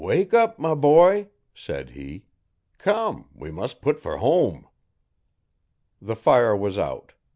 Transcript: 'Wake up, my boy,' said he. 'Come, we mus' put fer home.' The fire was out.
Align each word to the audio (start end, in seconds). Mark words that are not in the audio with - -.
'Wake 0.03 0.33
up, 0.33 0.57
my 0.57 0.73
boy,' 0.73 1.27
said 1.53 1.91
he. 1.91 2.25
'Come, 2.79 3.29
we 3.35 3.51
mus' 3.51 3.75
put 3.75 3.99
fer 3.99 4.15
home.' 4.15 4.67
The 6.01 6.15
fire 6.15 6.57
was 6.57 6.79
out. 6.79 7.13